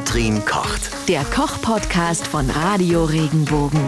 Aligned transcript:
Katrin 0.00 0.42
kocht. 0.46 1.08
Der 1.10 1.22
Koch-Podcast 1.24 2.26
von 2.26 2.48
Radio 2.48 3.04
Regenbogen. 3.04 3.80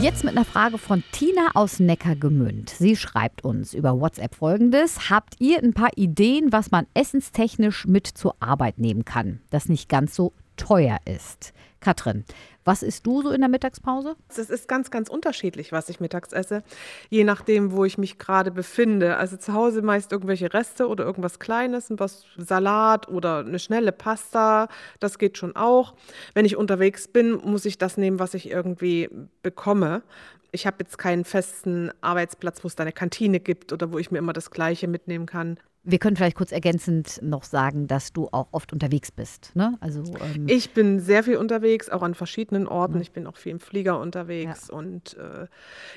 Jetzt 0.00 0.22
mit 0.22 0.36
einer 0.36 0.44
Frage 0.44 0.78
von 0.78 1.02
Tina 1.10 1.50
aus 1.54 1.80
Neckargemünd. 1.80 2.70
Sie 2.70 2.94
schreibt 2.94 3.42
uns 3.44 3.74
über 3.74 4.00
WhatsApp 4.00 4.36
folgendes. 4.36 5.10
Habt 5.10 5.34
ihr 5.40 5.60
ein 5.60 5.74
paar 5.74 5.90
Ideen, 5.96 6.52
was 6.52 6.70
man 6.70 6.86
essenstechnisch 6.94 7.88
mit 7.88 8.06
zur 8.06 8.36
Arbeit 8.38 8.78
nehmen 8.78 9.04
kann, 9.04 9.40
das 9.50 9.68
nicht 9.68 9.88
ganz 9.88 10.14
so 10.14 10.32
teuer 10.56 10.98
ist? 11.04 11.52
Katrin, 11.80 12.24
was 12.64 12.82
isst 12.82 13.06
du 13.06 13.22
so 13.22 13.30
in 13.30 13.40
der 13.40 13.48
Mittagspause? 13.48 14.16
Es 14.28 14.38
ist 14.38 14.66
ganz, 14.66 14.90
ganz 14.90 15.08
unterschiedlich, 15.08 15.70
was 15.70 15.88
ich 15.88 16.00
mittags 16.00 16.32
esse, 16.32 16.64
je 17.10 17.22
nachdem, 17.22 17.70
wo 17.70 17.84
ich 17.84 17.96
mich 17.96 18.18
gerade 18.18 18.50
befinde. 18.50 19.16
Also 19.18 19.36
zu 19.36 19.52
Hause 19.52 19.82
meist 19.82 20.10
irgendwelche 20.10 20.52
Reste 20.52 20.88
oder 20.88 21.04
irgendwas 21.04 21.38
Kleines, 21.38 21.86
was 21.90 22.24
Salat 22.36 23.08
oder 23.08 23.38
eine 23.38 23.60
schnelle 23.60 23.92
Pasta, 23.92 24.68
das 24.98 25.18
geht 25.18 25.38
schon 25.38 25.54
auch. 25.54 25.94
Wenn 26.34 26.44
ich 26.44 26.56
unterwegs 26.56 27.06
bin, 27.06 27.34
muss 27.34 27.64
ich 27.66 27.78
das 27.78 27.98
nehmen, 27.98 28.18
was 28.18 28.34
ich 28.34 28.50
irgendwie 28.50 29.08
bekomme. 29.42 30.02
Ich 30.50 30.66
habe 30.66 30.78
jetzt 30.80 30.98
keinen 30.98 31.24
festen 31.24 31.92
Arbeitsplatz, 32.00 32.64
wo 32.64 32.68
es 32.68 32.74
da 32.74 32.82
eine 32.82 32.92
Kantine 32.92 33.38
gibt 33.38 33.72
oder 33.72 33.92
wo 33.92 33.98
ich 33.98 34.10
mir 34.10 34.18
immer 34.18 34.32
das 34.32 34.50
Gleiche 34.50 34.88
mitnehmen 34.88 35.26
kann. 35.26 35.58
Wir 35.88 35.98
können 35.98 36.16
vielleicht 36.16 36.36
kurz 36.36 36.52
ergänzend 36.52 37.20
noch 37.22 37.44
sagen, 37.44 37.86
dass 37.86 38.12
du 38.12 38.28
auch 38.32 38.48
oft 38.50 38.72
unterwegs 38.72 39.12
bist. 39.12 39.54
Ne? 39.54 39.76
Also, 39.80 40.02
ähm 40.34 40.48
ich 40.48 40.70
bin 40.70 41.00
sehr 41.00 41.22
viel 41.22 41.36
unterwegs, 41.36 41.88
auch 41.88 42.02
an 42.02 42.14
verschiedenen 42.14 42.66
Orten. 42.66 43.00
Ich 43.00 43.12
bin 43.12 43.26
auch 43.26 43.36
viel 43.36 43.52
im 43.52 43.60
Flieger 43.60 44.00
unterwegs. 44.00 44.68
Ja. 44.68 44.76
Und 44.76 45.16
äh, 45.16 45.46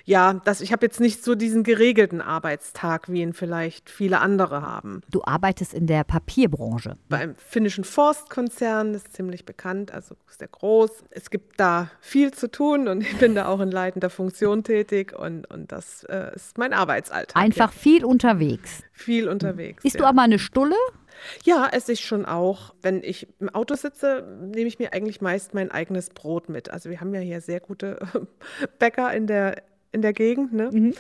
ja, 0.06 0.34
das, 0.46 0.62
ich 0.62 0.72
habe 0.72 0.86
jetzt 0.86 1.00
nicht 1.00 1.24
so 1.24 1.36
diesen 1.36 1.64
geregelten 1.64 2.22
Arbeitstag, 2.22 3.12
wie 3.12 3.22
ihn 3.22 3.34
vielleicht 3.34 3.90
viele 3.90 4.20
andere 4.20 4.62
haben. 4.62 5.02
Du 5.10 5.24
arbeitest 5.24 5.74
in 5.74 5.88
der 5.88 6.04
Papierbranche. 6.04 6.96
Beim 7.10 7.36
finnischen 7.36 7.84
Forstkonzern, 7.84 8.94
das 8.94 9.04
ist 9.04 9.14
ziemlich 9.14 9.46
bekannt, 9.46 9.94
also 9.94 10.16
sehr 10.28 10.48
groß. 10.48 11.04
Es 11.10 11.30
gibt 11.30 11.60
da 11.60 11.90
viel 12.00 12.32
zu 12.32 12.50
tun 12.50 12.88
und 12.88 13.02
ich 13.10 13.18
bin 13.18 13.36
da 13.36 13.48
auch 13.48 13.60
in 13.60 13.72
leitender 13.72 14.10
Funktion 14.10 14.64
tätig 14.64 15.18
und, 15.18 15.50
und 15.50 15.72
das 15.72 16.04
äh, 16.04 16.32
ist 16.36 16.58
mein 16.58 16.74
Arbeitsalltag. 16.74 17.36
Einfach 17.36 17.74
ja. 17.74 17.80
viel 17.80 18.06
unterwegs. 18.06 18.84
Viel 19.00 19.28
unterwegs 19.28 19.40
unterwegs. 19.50 19.86
Isst 19.86 19.96
ja. 19.96 20.02
du 20.02 20.08
aber 20.08 20.22
eine 20.22 20.40
Stulle? 20.40 20.76
Ja, 21.44 21.68
esse 21.68 21.92
ich 21.92 22.06
schon 22.06 22.26
auch. 22.26 22.74
Wenn 22.82 23.04
ich 23.04 23.28
im 23.40 23.50
Auto 23.50 23.76
sitze, 23.76 24.26
nehme 24.42 24.68
ich 24.68 24.80
mir 24.80 24.94
eigentlich 24.94 25.22
meist 25.22 25.54
mein 25.54 25.70
eigenes 25.70 26.10
Brot 26.10 26.50
mit. 26.50 26.70
Also 26.70 26.90
wir 26.90 27.02
haben 27.02 27.14
ja 27.14 27.20
hier 27.20 27.42
sehr 27.42 27.60
gute 27.60 28.00
Bäcker 28.80 29.14
in 29.14 29.28
der, 29.28 29.62
in 29.92 30.02
der 30.02 30.14
Gegend, 30.14 30.54
ne? 30.54 30.70
Mhm. 30.72 30.94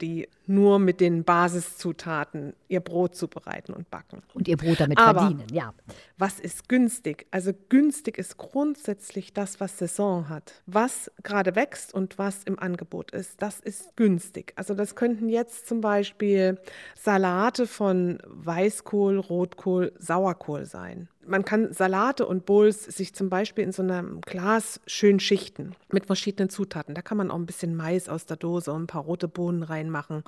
die 0.00 0.28
nur 0.46 0.78
mit 0.78 1.00
den 1.00 1.24
Basiszutaten 1.24 2.52
ihr 2.68 2.80
Brot 2.80 3.14
zubereiten 3.14 3.72
und 3.72 3.90
backen. 3.90 4.22
Und 4.34 4.48
ihr 4.48 4.56
Brot 4.56 4.80
damit 4.80 4.98
Aber 4.98 5.20
verdienen, 5.20 5.46
ja. 5.52 5.72
Was 6.18 6.40
ist 6.40 6.68
günstig? 6.68 7.26
Also 7.30 7.52
günstig 7.68 8.18
ist 8.18 8.36
grundsätzlich 8.36 9.32
das, 9.32 9.60
was 9.60 9.78
Saison 9.78 10.28
hat. 10.28 10.62
Was 10.66 11.10
gerade 11.22 11.54
wächst 11.54 11.94
und 11.94 12.18
was 12.18 12.42
im 12.44 12.58
Angebot 12.58 13.12
ist, 13.12 13.40
das 13.40 13.60
ist 13.60 13.96
günstig. 13.96 14.52
Also 14.56 14.74
das 14.74 14.96
könnten 14.96 15.28
jetzt 15.28 15.66
zum 15.66 15.80
Beispiel 15.80 16.58
Salate 16.94 17.66
von 17.66 18.18
Weißkohl, 18.26 19.18
Rotkohl, 19.18 19.92
Sauerkohl 19.98 20.66
sein. 20.66 21.08
Man 21.26 21.44
kann 21.44 21.72
Salate 21.72 22.26
und 22.26 22.46
Bowls 22.46 22.84
sich 22.84 23.14
zum 23.14 23.28
Beispiel 23.30 23.64
in 23.64 23.72
so 23.72 23.82
einem 23.82 24.20
Glas 24.20 24.80
schön 24.86 25.20
schichten 25.20 25.74
mit 25.92 26.06
verschiedenen 26.06 26.50
Zutaten. 26.50 26.94
Da 26.94 27.02
kann 27.02 27.16
man 27.16 27.30
auch 27.30 27.36
ein 27.36 27.46
bisschen 27.46 27.76
Mais 27.76 28.08
aus 28.08 28.26
der 28.26 28.36
Dose 28.36 28.72
und 28.72 28.84
ein 28.84 28.86
paar 28.86 29.02
rote 29.02 29.28
Bohnen 29.28 29.62
reinmachen. 29.62 30.24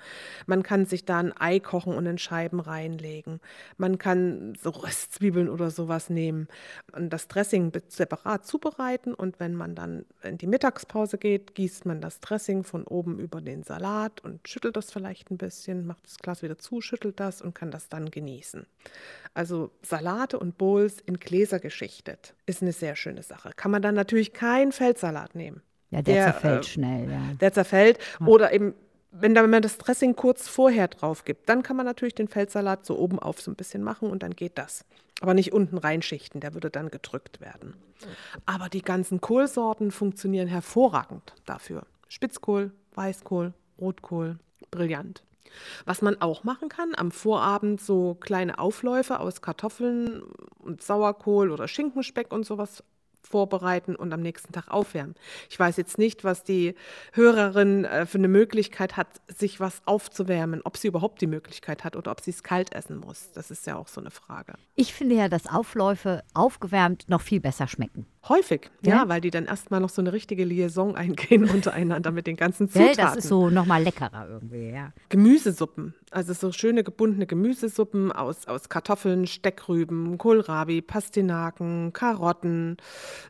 Man 0.47 0.63
kann 0.63 0.87
sich 0.87 1.05
da 1.05 1.19
ein 1.19 1.37
Ei 1.39 1.61
kochen 1.61 1.95
und 1.95 2.07
in 2.07 2.19
Scheiben 2.19 2.61
reinlegen. 2.61 3.41
Man 3.77 3.99
kann 3.99 4.55
so 4.61 4.71
Röstzwiebeln 4.71 5.49
oder 5.49 5.71
sowas 5.71 6.09
nehmen 6.09 6.49
und 6.93 7.11
das 7.11 7.29
Dressing 7.29 7.73
separat 7.89 8.47
zubereiten. 8.47 9.13
Und 9.13 9.41
wenn 9.41 9.55
man 9.55 9.75
dann 9.75 10.07
in 10.23 10.39
die 10.39 10.47
Mittagspause 10.47 11.19
geht, 11.19 11.55
gießt 11.55 11.87
man 11.87 12.01
das 12.01 12.21
Dressing 12.21 12.65
von 12.65 12.85
oben 12.85 13.19
über 13.19 13.41
den 13.41 13.63
Salat 13.65 14.23
und 14.25 14.49
schüttelt 14.49 14.77
das 14.77 14.93
vielleicht 14.93 15.31
ein 15.31 15.39
bisschen, 15.39 15.87
macht 15.87 16.05
das 16.05 16.19
Glas 16.19 16.43
wieder 16.43 16.59
zu, 16.59 16.81
schüttelt 16.81 17.21
das 17.21 17.43
und 17.43 17.55
kann 17.55 17.71
das 17.71 17.89
dann 17.89 18.11
genießen. 18.11 18.67
Also 19.35 19.71
Salate 19.83 20.39
und 20.39 20.57
Bowls 20.57 20.86
in 21.07 21.19
Gläser 21.19 21.59
geschichtet 21.59 22.35
ist 22.47 22.63
eine 22.63 22.73
sehr 22.73 22.97
schöne 22.97 23.23
Sache. 23.23 23.51
Kann 23.57 23.71
man 23.71 23.83
dann 23.83 23.95
natürlich 23.95 24.33
keinen 24.33 24.73
Feldsalat 24.73 25.35
nehmen. 25.35 25.63
Ja, 25.91 26.03
der, 26.03 26.15
der 26.15 26.25
zerfällt 26.33 26.65
äh, 26.65 26.69
schnell, 26.69 27.11
ja. 27.11 27.21
Der 27.41 27.53
zerfällt. 27.53 27.99
Ja. 28.21 28.27
Oder 28.27 28.53
eben 28.53 28.75
wenn, 29.21 29.35
da, 29.35 29.43
wenn 29.43 29.51
man 29.51 29.63
das 29.63 29.79
Dressing 29.79 30.15
kurz 30.17 30.49
vorher 30.49 30.89
drauf 30.89 31.25
gibt, 31.25 31.49
dann 31.49 31.63
kann 31.63 31.77
man 31.77 31.87
natürlich 31.87 32.15
den 32.15 32.29
Feldsalat 32.29 32.85
so 32.85 32.99
oben 32.99 33.19
auf 33.19 33.41
so 33.41 33.51
ein 33.51 33.57
bisschen 33.57 33.83
machen 33.83 34.11
und 34.11 34.23
dann 34.23 34.33
geht 34.33 34.59
das. 34.59 34.85
Aber 35.21 35.35
nicht 35.35 35.53
unten 35.53 35.79
reinschichten, 35.79 36.41
der 36.41 36.55
würde 36.55 36.71
dann 36.71 36.91
gedrückt 36.91 37.41
werden. 37.41 37.75
Aber 38.45 38.69
die 38.69 38.83
ganzen 38.83 39.21
Kohlsorten 39.21 39.91
funktionieren 39.91 40.49
hervorragend 40.49 41.35
dafür. 41.47 41.87
Spitzkohl, 42.09 42.73
Weißkohl, 42.95 43.55
Rotkohl, 43.81 44.39
brillant. 44.71 45.23
Was 45.85 46.03
man 46.03 46.21
auch 46.21 46.45
machen 46.45 46.69
kann, 46.69 46.93
am 46.97 47.11
Vorabend 47.11 47.81
so 47.81 48.15
kleine 48.15 48.59
Aufläufe 48.59 49.21
aus 49.21 49.43
Kartoffeln 49.43 50.23
und 50.59 50.83
Sauerkohl 50.83 51.51
oder 51.51 51.69
Schinkenspeck 51.69 52.33
und 52.33 52.45
sowas 52.45 52.83
vorbereiten 53.27 53.97
und 53.97 54.13
am 54.13 54.21
nächsten 54.21 54.53
Tag 54.53 54.69
aufwärmen. 54.69 55.15
Ich 55.51 55.59
weiß 55.59 55.77
jetzt 55.77 55.99
nicht, 55.99 56.25
was 56.25 56.45
die 56.45 56.75
Hörerin 57.13 57.85
äh, 57.85 58.07
für 58.07 58.19
eine 58.19 58.29
Möglichkeit 58.29 58.97
hat, 58.97 59.09
sich 59.29 59.61
was 59.61 59.83
aufzuwärmen, 59.85 60.63
ob 60.65 60.77
sie 60.77 60.89
überhaupt 60.89 61.21
die 61.21 61.27
Möglichkeit 61.27 61.85
hat 61.85 61.97
oder 61.97 62.13
ob 62.13 62.21
sie 62.21 62.31
es 62.31 62.43
kalt 62.43 62.73
essen 62.75 62.99
muss. 62.99 63.33
Das 63.33 63.51
ist 63.51 63.67
ja 63.67 63.77
auch 63.77 63.89
so 63.89 64.01
eine 64.01 64.11
Frage. 64.11 64.55
Ich 64.77 64.95
finde 64.95 65.17
ja, 65.17 65.29
dass 65.29 65.47
Aufläufe 65.47 66.23
aufgewärmt 66.35 67.09
noch 67.09 67.21
viel 67.21 67.41
besser 67.41 67.67
schmecken. 67.67 68.07
Häufig, 68.29 68.71
ja, 68.83 68.97
ja 68.97 69.09
weil 69.09 69.21
die 69.21 69.31
dann 69.31 69.47
erstmal 69.47 69.81
noch 69.81 69.89
so 69.89 70.03
eine 70.03 70.13
richtige 70.13 70.45
Liaison 70.45 70.97
eingehen 70.97 71.45
untereinander 71.51 72.11
mit 72.11 72.27
den 72.27 72.37
ganzen 72.37 72.69
Zutaten. 72.69 72.99
Ja, 72.99 73.05
das 73.07 73.17
ist 73.17 73.29
so 73.29 73.51
nochmal 73.51 73.83
leckerer 73.83 74.29
irgendwie, 74.29 74.71
ja. 74.71 74.93
Gemüsesuppen, 75.09 75.95
also 76.11 76.33
so 76.33 76.51
schöne 76.51 76.83
gebundene 76.83 77.27
Gemüsesuppen 77.27 78.11
aus, 78.11 78.47
aus 78.49 78.69
Kartoffeln, 78.69 79.27
Steckrüben, 79.27 80.19
Kohlrabi, 80.19 80.83
Pastinaken, 80.83 81.93
Karotten, 81.93 82.77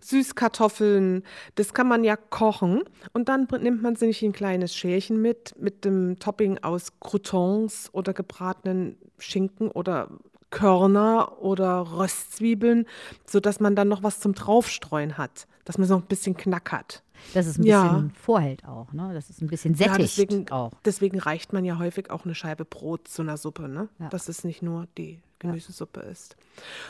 Süßkartoffeln. 0.00 1.24
Das 1.56 1.74
kann 1.74 1.88
man 1.88 2.02
ja 2.02 2.16
kochen 2.16 2.82
und 3.12 3.28
dann 3.28 3.48
nimmt 3.60 3.82
man 3.82 3.96
sich 3.96 4.22
ein 4.22 4.32
kleines 4.32 4.74
Schälchen 4.74 5.20
mit, 5.20 5.54
mit 5.60 5.84
dem 5.84 6.18
Topping 6.18 6.58
aus 6.62 6.92
Croutons 7.00 7.90
oder 7.92 8.14
gebratenen 8.14 8.96
Schinken 9.18 9.70
oder 9.70 10.08
Körner 10.50 11.40
oder 11.40 11.92
Röstzwiebeln, 11.92 12.86
sodass 13.26 13.60
man 13.60 13.76
dann 13.76 13.88
noch 13.88 14.02
was 14.02 14.20
zum 14.20 14.34
Draufstreuen 14.34 15.18
hat, 15.18 15.46
dass 15.64 15.78
man 15.78 15.88
so 15.88 15.96
ein 15.96 16.02
bisschen 16.02 16.36
Knack 16.36 16.72
hat. 16.72 17.02
Dass 17.34 17.46
es 17.46 17.58
ein 17.58 17.64
ja. 17.64 17.82
bisschen 17.82 18.10
vorhält 18.12 18.64
auch, 18.66 18.92
ne? 18.92 19.10
Das 19.14 19.30
ist 19.30 19.40
ein 19.40 19.48
bisschen 19.48 19.74
sättigt 19.74 20.16
ja, 20.16 20.24
deswegen, 20.24 20.50
auch. 20.50 20.72
Deswegen 20.84 21.18
reicht 21.18 21.52
man 21.52 21.64
ja 21.64 21.78
häufig 21.78 22.10
auch 22.10 22.24
eine 22.24 22.34
Scheibe 22.34 22.64
Brot 22.64 23.08
zu 23.08 23.22
einer 23.22 23.36
Suppe, 23.36 23.68
ne? 23.68 23.88
Ja. 23.98 24.08
Dass 24.08 24.28
es 24.28 24.44
nicht 24.44 24.62
nur 24.62 24.86
die 24.96 25.20
Gemüsesuppe 25.38 26.00
ist. 26.00 26.36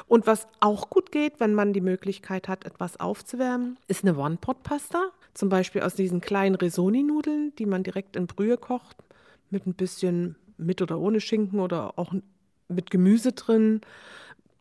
Und 0.06 0.26
was 0.26 0.46
auch 0.60 0.90
gut 0.90 1.10
geht, 1.10 1.40
wenn 1.40 1.54
man 1.54 1.72
die 1.72 1.80
Möglichkeit 1.80 2.48
hat, 2.48 2.64
etwas 2.64 2.98
aufzuwärmen, 3.00 3.78
ist 3.88 4.04
eine 4.04 4.16
One-Pot-Pasta. 4.16 5.10
Zum 5.34 5.48
Beispiel 5.48 5.82
aus 5.82 5.94
diesen 5.94 6.20
kleinen 6.20 6.54
Risoni-Nudeln, 6.54 7.52
die 7.58 7.66
man 7.66 7.82
direkt 7.82 8.16
in 8.16 8.26
Brühe 8.26 8.56
kocht, 8.56 8.96
mit 9.50 9.66
ein 9.66 9.74
bisschen 9.74 10.36
mit 10.58 10.80
oder 10.80 10.98
ohne 10.98 11.20
Schinken 11.20 11.60
oder 11.60 11.98
auch 11.98 12.14
mit 12.68 12.90
Gemüse 12.90 13.32
drin. 13.32 13.80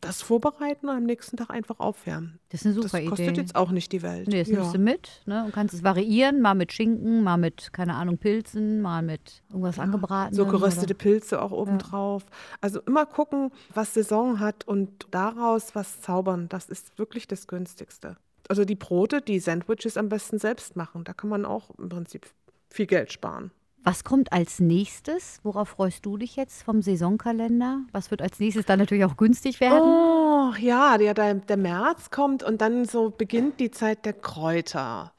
Das 0.02 0.20
vorbereiten 0.20 0.88
und 0.88 0.96
am 0.96 1.04
nächsten 1.04 1.38
Tag 1.38 1.50
einfach 1.50 1.80
aufwärmen. 1.80 2.38
Das 2.50 2.60
ist 2.60 2.66
eine 2.66 2.74
super 2.74 2.98
Idee. 2.98 3.04
Das 3.04 3.10
kostet 3.10 3.28
Idee. 3.28 3.40
jetzt 3.40 3.56
auch 3.56 3.70
nicht 3.70 3.90
die 3.92 4.02
Welt. 4.02 4.28
Nee, 4.28 4.40
das 4.40 4.48
ja. 4.48 4.58
nimmst 4.58 4.74
du 4.74 4.78
mit 4.78 5.22
ne, 5.24 5.44
und 5.44 5.52
kannst 5.52 5.74
es 5.74 5.82
variieren, 5.82 6.42
mal 6.42 6.54
mit 6.54 6.72
Schinken, 6.72 7.24
mal 7.24 7.38
mit, 7.38 7.72
keine 7.72 7.94
Ahnung, 7.94 8.18
Pilzen, 8.18 8.82
mal 8.82 9.02
mit 9.02 9.42
irgendwas 9.48 9.76
ja, 9.76 9.82
angebraten. 9.82 10.34
So 10.34 10.44
geröstete 10.44 10.92
oder? 10.92 11.02
Pilze 11.02 11.42
auch 11.42 11.50
obendrauf. 11.50 12.24
Ja. 12.24 12.58
Also 12.60 12.80
immer 12.82 13.06
gucken, 13.06 13.50
was 13.72 13.94
Saison 13.94 14.38
hat 14.38 14.68
und 14.68 15.06
daraus 15.10 15.74
was 15.74 16.02
zaubern. 16.02 16.48
Das 16.50 16.68
ist 16.68 16.98
wirklich 16.98 17.26
das 17.26 17.46
Günstigste. 17.46 18.16
Also 18.48 18.64
die 18.64 18.76
Brote, 18.76 19.22
die 19.22 19.40
Sandwiches 19.40 19.96
am 19.96 20.10
besten 20.10 20.38
selbst 20.38 20.76
machen. 20.76 21.04
Da 21.04 21.14
kann 21.14 21.30
man 21.30 21.44
auch 21.46 21.70
im 21.78 21.88
Prinzip 21.88 22.26
viel 22.70 22.86
Geld 22.86 23.12
sparen. 23.12 23.50
Was 23.86 24.02
kommt 24.02 24.32
als 24.32 24.58
nächstes? 24.58 25.38
Worauf 25.44 25.68
freust 25.68 26.04
du 26.04 26.16
dich 26.16 26.34
jetzt 26.34 26.64
vom 26.64 26.82
Saisonkalender? 26.82 27.82
Was 27.92 28.10
wird 28.10 28.20
als 28.20 28.40
nächstes 28.40 28.66
dann 28.66 28.80
natürlich 28.80 29.04
auch 29.04 29.16
günstig 29.16 29.60
werden? 29.60 29.78
Oh, 29.80 30.52
ja, 30.58 30.98
der, 30.98 31.14
der 31.14 31.56
März 31.56 32.10
kommt 32.10 32.42
und 32.42 32.60
dann 32.60 32.86
so 32.86 33.10
beginnt 33.10 33.60
die 33.60 33.70
Zeit 33.70 34.04
der 34.04 34.14
Kräuter 34.14 35.12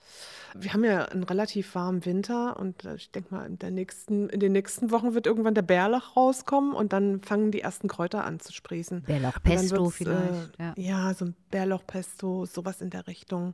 wir 0.60 0.74
haben 0.74 0.84
ja 0.84 1.06
einen 1.06 1.24
relativ 1.24 1.76
warmen 1.76 2.06
Winter 2.06 2.60
und 2.60 2.86
äh, 2.86 2.96
ich 2.96 3.12
denke 3.12 3.34
mal, 3.34 3.46
in, 3.46 3.74
nächsten, 3.74 4.30
in 4.30 4.40
den 4.40 4.52
nächsten 4.52 4.92
Wochen 4.92 5.14
wird 5.14 5.28
irgendwann 5.28 5.54
der 5.54 5.62
Bärlauch 5.62 6.16
rauskommen 6.16 6.74
und 6.74 6.94
dann 6.94 7.22
fangen 7.22 7.52
die 7.52 7.62
ersten 7.62 7.88
Kräuter 7.88 8.24
an 8.24 8.40
zu 8.40 8.54
sprießen. 8.54 9.04
Bärlauchpesto 9.04 9.90
vielleicht. 9.90 10.60
Äh, 10.60 10.64
ja. 10.64 10.74
ja. 10.76 11.14
so 11.14 11.26
ein 11.26 11.36
Bärlauchpesto, 11.52 12.46
sowas 12.46 12.82
in 12.82 12.90
der 12.90 13.08
Richtung. 13.08 13.54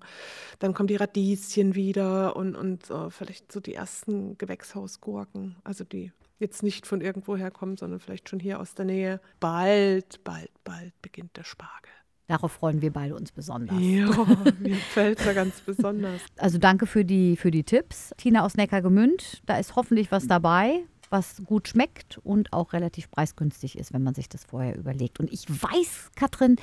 Dann 0.60 0.74
kommen 0.74 0.88
die 0.88 0.96
Radieschen 0.96 1.76
wieder 1.76 2.36
und, 2.36 2.56
und 2.56 2.90
uh, 2.90 3.10
vielleicht 3.10 3.52
so 3.52 3.60
die 3.60 3.76
ersten 3.76 4.38
Gewächshausgurken, 4.38 5.56
also 5.64 5.84
die 5.84 6.12
jetzt 6.40 6.64
nicht 6.64 6.86
von 6.86 7.02
irgendwoher 7.02 7.52
kommen, 7.52 7.78
sondern 7.78 8.00
vielleicht 8.00 8.30
schon 8.30 8.40
hier 8.40 8.60
aus 8.60 8.76
der 8.76 8.86
Nähe. 8.86 9.22
Bald, 9.40 10.24
bald, 10.24 10.52
bald 10.64 10.94
beginnt 11.02 11.38
der 11.38 11.44
Spargel. 11.44 11.92
Darauf 12.28 12.54
freuen 12.54 12.82
wir 12.82 12.92
beide 12.92 13.16
uns 13.16 13.32
besonders. 13.32 13.78
Ja, 13.80 14.08
mir 14.60 14.76
fällt 14.76 15.24
ja 15.26 15.34
ganz 15.34 15.60
besonders. 15.62 16.22
Also 16.38 16.58
danke 16.58 16.86
für 16.86 17.04
die, 17.04 17.36
für 17.36 17.52
die 17.52 17.64
Tipps. 17.64 18.12
Tina 18.18 18.46
aus 18.46 18.56
Neckargemünd, 18.56 19.42
da 19.46 19.58
ist 19.58 19.76
hoffentlich 19.76 20.12
was 20.12 20.28
dabei, 20.28 20.86
was 21.10 21.44
gut 21.46 21.68
schmeckt 21.68 22.20
und 22.24 22.54
auch 22.54 22.74
relativ 22.74 23.12
preisgünstig 23.12 23.78
ist, 23.78 23.94
wenn 23.94 24.04
man 24.04 24.16
sich 24.16 24.30
das 24.30 24.46
vorher 24.46 24.78
überlegt. 24.78 25.20
Und 25.20 25.32
ich 25.32 25.46
weiß, 25.50 26.12
Katrin, 26.16 26.56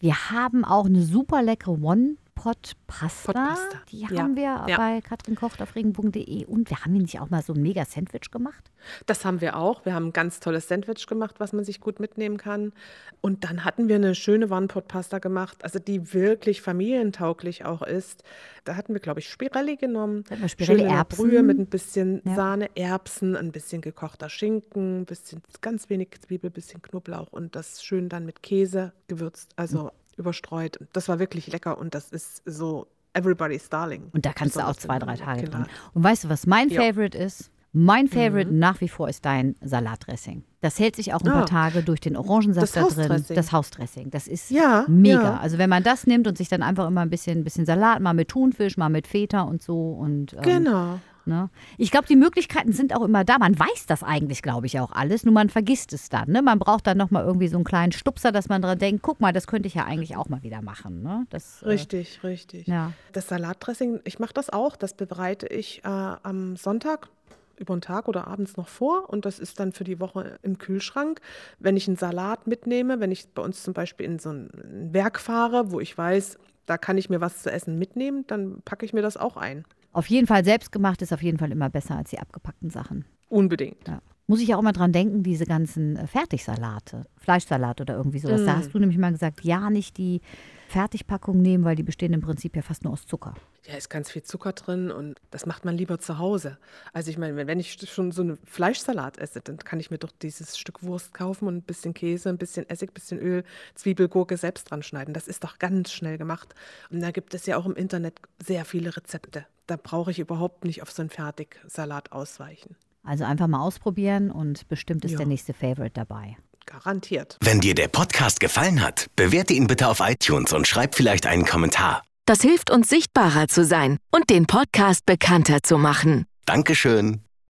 wir 0.00 0.30
haben 0.30 0.64
auch 0.64 0.86
eine 0.86 1.02
super 1.02 1.42
leckere 1.42 1.80
One 1.80 2.16
Pot-Pasta. 2.34 3.32
Pot-Pasta. 3.32 3.78
Die 3.90 4.00
Ja. 4.00 4.08
haben 4.22 4.36
wir 4.36 4.42
Ja. 4.68 4.76
bei 4.76 5.00
katrinkocht 5.00 5.62
auf 5.62 5.74
regenbogen.de. 5.74 6.44
Und 6.46 6.68
wir 6.70 6.84
haben 6.84 6.92
hier 6.92 7.02
nicht 7.02 7.20
auch 7.20 7.30
mal 7.30 7.42
so 7.42 7.54
ein 7.54 7.62
mega 7.62 7.84
Sandwich 7.84 8.30
gemacht. 8.30 8.70
Das 9.06 9.24
haben 9.24 9.40
wir 9.40 9.56
auch. 9.56 9.84
Wir 9.86 9.94
haben 9.94 10.06
ein 10.08 10.12
ganz 10.12 10.40
tolles 10.40 10.68
Sandwich 10.68 11.06
gemacht, 11.06 11.36
was 11.38 11.52
man 11.52 11.64
sich 11.64 11.80
gut 11.80 12.00
mitnehmen 12.00 12.36
kann. 12.36 12.72
Und 13.20 13.44
dann 13.44 13.64
hatten 13.64 13.88
wir 13.88 13.96
eine 13.96 14.14
schöne 14.14 14.50
One-Pot-Pasta 14.50 15.18
gemacht, 15.20 15.64
also 15.64 15.78
die 15.78 16.12
wirklich 16.12 16.60
familientauglich 16.60 17.64
auch 17.64 17.82
ist. 17.82 18.22
Da 18.64 18.76
hatten 18.76 18.92
wir, 18.92 19.00
glaube 19.00 19.20
ich, 19.20 19.28
Spirelli 19.30 19.76
genommen. 19.76 20.24
Spirelli, 20.46 20.84
Erbsen. 20.84 21.28
Brühe 21.30 21.42
mit 21.42 21.58
ein 21.58 21.66
bisschen 21.66 22.20
Ja. 22.24 22.34
Sahne, 22.34 22.68
Erbsen, 22.76 23.36
ein 23.36 23.52
bisschen 23.52 23.80
gekochter 23.80 24.28
Schinken, 24.28 25.00
ein 25.00 25.04
bisschen, 25.06 25.42
ganz 25.60 25.88
wenig 25.88 26.08
Zwiebel, 26.20 26.50
ein 26.50 26.52
bisschen 26.52 26.82
Knoblauch 26.82 27.32
und 27.32 27.56
das 27.56 27.82
schön 27.82 28.08
dann 28.08 28.26
mit 28.26 28.42
Käse 28.42 28.92
gewürzt, 29.08 29.52
also 29.56 29.90
überstreut. 30.18 30.78
Das 30.92 31.08
war 31.08 31.18
wirklich 31.18 31.46
lecker 31.48 31.78
und 31.78 31.94
das 31.94 32.10
ist 32.10 32.42
so 32.46 32.86
everybody's 33.12 33.68
darling. 33.68 34.08
Und 34.12 34.26
da 34.26 34.32
kannst 34.32 34.56
du 34.56 34.60
auch 34.60 34.74
zwei, 34.76 34.98
drei 34.98 35.16
Tage 35.16 35.44
dran. 35.44 35.64
Kindern. 35.64 35.66
Und 35.92 36.02
weißt 36.04 36.24
du, 36.24 36.28
was 36.28 36.46
mein 36.46 36.68
Ja. 36.68 36.80
Mhm. 36.82 36.86
Favorite 36.86 37.18
ist? 37.18 37.50
Mein 37.76 38.06
Favorite 38.06 38.54
nach 38.54 38.80
wie 38.80 38.88
vor 38.88 39.08
ist 39.08 39.24
dein 39.24 39.56
Salatdressing. 39.60 40.44
Das 40.60 40.78
hält 40.78 40.94
sich 40.94 41.12
auch 41.12 41.20
ein 41.20 41.26
paar 41.32 41.42
Ah. 41.42 41.46
Tage 41.46 41.82
durch 41.82 41.98
den 41.98 42.16
Orangensaft 42.16 42.76
Das 42.76 42.94
da 42.96 43.02
drin. 43.08 43.24
Das 43.28 43.50
Hausdressing. 43.50 44.10
Das 44.10 44.28
ist 44.28 44.50
Ja, 44.52 44.84
mega. 44.88 45.22
ja. 45.22 45.36
Also 45.38 45.58
wenn 45.58 45.68
man 45.68 45.82
das 45.82 46.06
nimmt 46.06 46.28
und 46.28 46.38
sich 46.38 46.48
dann 46.48 46.62
einfach 46.62 46.86
immer 46.86 47.00
ein 47.00 47.10
bisschen, 47.10 47.42
bisschen 47.42 47.66
Salat, 47.66 47.98
mal 48.00 48.14
mit 48.14 48.28
Thunfisch, 48.28 48.76
mal 48.76 48.90
mit 48.90 49.08
Feta 49.08 49.42
und 49.42 49.60
so. 49.60 49.90
Und, 49.90 50.34
ähm, 50.34 50.42
Genau. 50.42 51.00
Ne? 51.26 51.50
Ich 51.78 51.90
glaube, 51.90 52.06
die 52.06 52.16
Möglichkeiten 52.16 52.72
sind 52.72 52.94
auch 52.94 53.02
immer 53.02 53.24
da. 53.24 53.38
Man 53.38 53.58
weiß 53.58 53.86
das 53.86 54.02
eigentlich, 54.02 54.42
glaube 54.42 54.66
ich, 54.66 54.78
auch 54.80 54.92
alles, 54.92 55.24
nur 55.24 55.34
man 55.34 55.48
vergisst 55.48 55.92
es 55.92 56.08
dann. 56.08 56.30
Ne? 56.30 56.42
Man 56.42 56.58
braucht 56.58 56.86
dann 56.86 56.98
nochmal 56.98 57.24
irgendwie 57.24 57.48
so 57.48 57.56
einen 57.56 57.64
kleinen 57.64 57.92
Stupser, 57.92 58.32
dass 58.32 58.48
man 58.48 58.62
dran 58.62 58.78
denkt, 58.78 59.02
guck 59.02 59.20
mal, 59.20 59.32
das 59.32 59.46
könnte 59.46 59.66
ich 59.66 59.74
ja 59.74 59.84
eigentlich 59.84 60.16
auch 60.16 60.28
mal 60.28 60.42
wieder 60.42 60.62
machen. 60.62 61.02
Ne? 61.02 61.26
Das, 61.30 61.62
äh, 61.62 61.68
Richtig, 61.68 62.22
richtig. 62.22 62.66
Ja. 62.66 62.92
Das 63.12 63.28
Salatdressing, 63.28 64.00
ich 64.04 64.18
mache 64.18 64.34
das 64.34 64.50
auch. 64.50 64.76
Das 64.76 64.94
bereite 64.94 65.46
ich 65.46 65.82
äh, 65.84 65.88
am 65.88 66.56
Sonntag 66.56 67.08
über 67.56 67.76
den 67.76 67.80
Tag 67.80 68.08
oder 68.08 68.26
abends 68.26 68.56
noch 68.56 68.68
vor 68.68 69.08
und 69.10 69.24
das 69.24 69.38
ist 69.38 69.60
dann 69.60 69.72
für 69.72 69.84
die 69.84 70.00
Woche 70.00 70.38
im 70.42 70.58
Kühlschrank. 70.58 71.20
Wenn 71.58 71.76
ich 71.76 71.86
einen 71.86 71.96
Salat 71.96 72.46
mitnehme, 72.46 73.00
wenn 73.00 73.12
ich 73.12 73.28
bei 73.28 73.42
uns 73.42 73.62
zum 73.62 73.74
Beispiel 73.74 74.06
in 74.06 74.18
so 74.18 74.30
ein 74.30 74.50
Werk 74.92 75.20
fahre, 75.20 75.70
wo 75.70 75.80
ich 75.80 75.96
weiß, 75.96 76.38
da 76.66 76.78
kann 76.78 76.98
ich 76.98 77.10
mir 77.10 77.20
was 77.20 77.42
zu 77.42 77.50
essen 77.50 77.78
mitnehmen, 77.78 78.24
dann 78.26 78.62
packe 78.64 78.84
ich 78.84 78.92
mir 78.92 79.02
das 79.02 79.16
auch 79.16 79.36
ein. 79.36 79.64
Auf 79.94 80.08
jeden 80.08 80.26
Fall 80.26 80.44
selbstgemacht 80.44 81.00
ist 81.02 81.12
auf 81.12 81.22
jeden 81.22 81.38
Fall 81.38 81.52
immer 81.52 81.70
besser 81.70 81.96
als 81.96 82.10
die 82.10 82.18
abgepackten 82.18 82.68
Sachen. 82.68 83.04
Unbedingt. 83.28 83.86
Ja. 83.86 84.02
Muss 84.26 84.40
ich 84.40 84.54
auch 84.54 84.58
immer 84.58 84.72
dran 84.72 84.90
denken, 84.92 85.22
diese 85.22 85.44
ganzen 85.44 85.96
äh, 85.96 86.06
Fertigsalate, 86.06 87.06
Fleischsalat 87.18 87.80
oder 87.80 87.96
irgendwie 87.96 88.18
sowas. 88.18 88.44
Da 88.44 88.56
hast 88.56 88.74
du 88.74 88.78
nämlich 88.78 88.98
mal 88.98 89.12
gesagt, 89.12 89.42
ja, 89.42 89.70
nicht 89.70 89.98
die 89.98 90.22
Fertigpackung 90.68 91.40
nehmen, 91.40 91.62
weil 91.64 91.76
die 91.76 91.82
bestehen 91.82 92.12
im 92.12 92.22
Prinzip 92.22 92.56
ja 92.56 92.62
fast 92.62 92.84
nur 92.84 92.94
aus 92.94 93.06
Zucker. 93.06 93.34
Ja, 93.66 93.76
ist 93.76 93.90
ganz 93.90 94.10
viel 94.10 94.22
Zucker 94.22 94.52
drin 94.52 94.90
und 94.90 95.20
das 95.30 95.46
macht 95.46 95.64
man 95.64 95.76
lieber 95.76 96.00
zu 96.00 96.18
Hause. 96.18 96.58
Also 96.92 97.10
ich 97.10 97.18
meine, 97.18 97.46
wenn 97.46 97.60
ich 97.60 97.78
schon 97.88 98.12
so 98.12 98.22
einen 98.22 98.38
Fleischsalat 98.44 99.18
esse, 99.18 99.40
dann 99.42 99.58
kann 99.58 99.78
ich 99.78 99.90
mir 99.90 99.98
doch 99.98 100.10
dieses 100.10 100.58
Stück 100.58 100.82
Wurst 100.82 101.14
kaufen 101.14 101.46
und 101.46 101.56
ein 101.56 101.62
bisschen 101.62 101.94
Käse, 101.94 102.30
ein 102.30 102.38
bisschen 102.38 102.68
Essig, 102.68 102.90
ein 102.90 102.94
bisschen 102.94 103.20
Öl, 103.20 103.44
Zwiebel, 103.74 104.08
Gurke 104.08 104.38
selbst 104.38 104.70
dran 104.70 104.82
schneiden. 104.82 105.14
Das 105.14 105.28
ist 105.28 105.44
doch 105.44 105.58
ganz 105.58 105.92
schnell 105.92 106.18
gemacht. 106.18 106.54
Und 106.90 107.00
da 107.00 107.10
gibt 107.10 107.34
es 107.34 107.46
ja 107.46 107.58
auch 107.58 107.66
im 107.66 107.76
Internet 107.76 108.20
sehr 108.42 108.64
viele 108.64 108.96
Rezepte. 108.96 109.46
Da 109.66 109.76
brauche 109.76 110.10
ich 110.10 110.18
überhaupt 110.18 110.64
nicht 110.64 110.82
auf 110.82 110.90
so 110.90 111.02
einen 111.02 111.10
Fertigsalat 111.10 112.12
ausweichen. 112.12 112.76
Also 113.02 113.24
einfach 113.24 113.46
mal 113.46 113.60
ausprobieren 113.60 114.30
und 114.30 114.68
bestimmt 114.68 115.04
ist 115.04 115.12
Ja. 115.12 115.18
der 115.18 115.26
nächste 115.26 115.52
Favorite 115.54 115.92
dabei. 115.94 116.36
Garantiert. 116.66 117.36
Wenn 117.42 117.60
dir 117.60 117.74
der 117.74 117.88
Podcast 117.88 118.40
gefallen 118.40 118.82
hat, 118.82 119.08
bewerte 119.16 119.52
ihn 119.52 119.66
bitte 119.66 119.88
auf 119.88 120.00
iTunes 120.00 120.52
und 120.52 120.66
schreib 120.66 120.94
vielleicht 120.94 121.26
einen 121.26 121.44
Kommentar. 121.44 122.02
Das 122.26 122.40
hilft 122.40 122.70
uns 122.70 122.88
sichtbarer 122.88 123.48
zu 123.48 123.64
sein 123.64 123.98
und 124.10 124.30
den 124.30 124.46
Podcast 124.46 125.04
bekannter 125.04 125.62
zu 125.62 125.76
machen. 125.76 126.24
Dankeschön. 126.46 127.23